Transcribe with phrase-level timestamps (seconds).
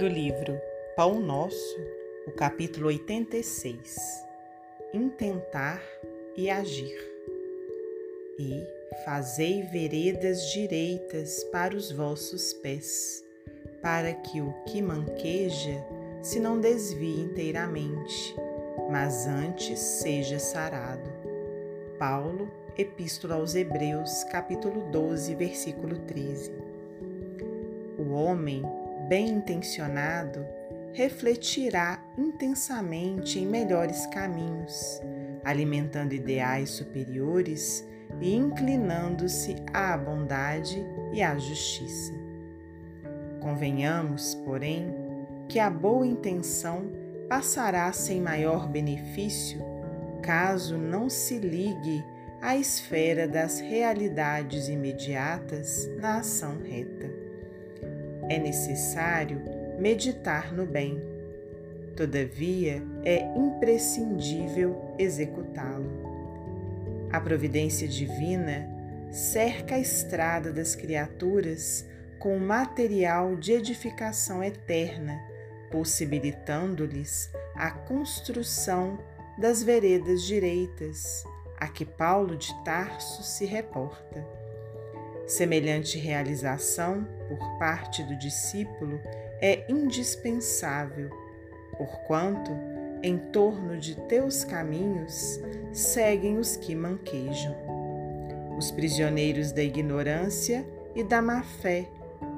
[0.00, 0.58] do livro
[0.96, 1.76] Pão Nosso,
[2.26, 4.24] o capítulo 86
[4.94, 5.82] Intentar
[6.34, 6.96] e Agir.
[8.38, 8.66] E
[9.04, 13.22] fazei veredas direitas para os vossos pés,
[13.82, 15.84] para que o que manqueja
[16.22, 18.34] se não desvie inteiramente,
[18.90, 21.10] mas antes seja sarado.
[21.98, 26.50] Paulo, Epístola aos Hebreus, capítulo 12, versículo 13.
[27.98, 28.62] O homem
[29.10, 30.46] bem intencionado
[30.92, 35.02] refletirá intensamente em melhores caminhos,
[35.44, 37.84] alimentando ideais superiores
[38.20, 42.12] e inclinando-se à bondade e à justiça.
[43.40, 44.94] Convenhamos, porém,
[45.48, 46.92] que a boa intenção
[47.28, 49.60] passará sem maior benefício
[50.22, 52.04] caso não se ligue
[52.40, 57.09] à esfera das realidades imediatas na ação reta
[58.30, 59.42] é necessário
[59.76, 61.02] meditar no bem.
[61.96, 65.90] Todavia, é imprescindível executá-lo.
[67.12, 68.70] A providência divina
[69.10, 71.84] cerca a estrada das criaturas
[72.20, 75.20] com material de edificação eterna,
[75.72, 79.00] possibilitando-lhes a construção
[79.36, 81.24] das veredas direitas,
[81.58, 84.39] a que Paulo de Tarso se reporta.
[85.30, 89.00] Semelhante realização por parte do discípulo
[89.40, 91.08] é indispensável,
[91.78, 92.50] porquanto
[93.00, 95.40] em torno de teus caminhos
[95.72, 97.54] seguem os que manquejam.
[98.58, 101.88] Os prisioneiros da ignorância e da má-fé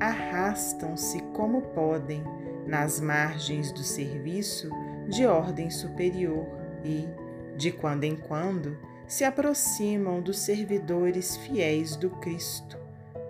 [0.00, 2.24] arrastam-se como podem
[2.66, 4.70] nas margens do serviço
[5.06, 6.46] de ordem superior
[6.82, 7.06] e,
[7.54, 12.77] de quando em quando, se aproximam dos servidores fiéis do Cristo,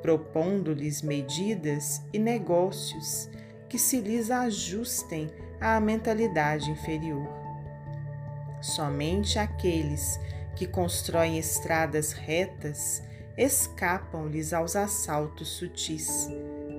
[0.03, 3.29] propondo-lhes medidas e negócios
[3.69, 7.29] que se lhes ajustem à mentalidade inferior.
[8.61, 10.19] Somente aqueles
[10.57, 13.03] que constroem estradas retas
[13.37, 16.29] escapam-lhes aos assaltos sutis,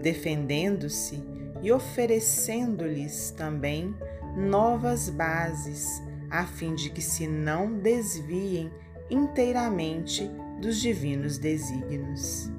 [0.02, 1.24] defendendo-se
[1.62, 3.96] e oferecendo-lhes também
[4.36, 8.72] novas bases, a fim de que se não desviem
[9.10, 10.30] inteiramente
[10.60, 12.52] dos divinos desígnios.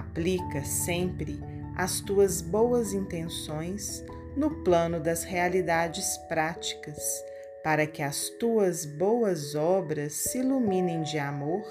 [0.00, 1.38] Aplica sempre
[1.76, 4.02] as tuas boas intenções
[4.34, 6.98] no plano das realidades práticas,
[7.62, 11.62] para que as tuas boas obras se iluminem de amor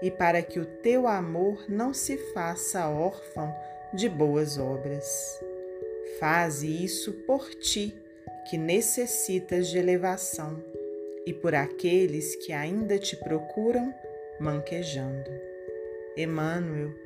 [0.00, 3.54] e para que o teu amor não se faça órfão
[3.92, 5.38] de boas obras.
[6.18, 7.94] Faze isso por ti,
[8.48, 10.64] que necessitas de elevação
[11.26, 13.94] e por aqueles que ainda te procuram
[14.40, 15.30] manquejando.
[16.16, 17.05] Emmanuel,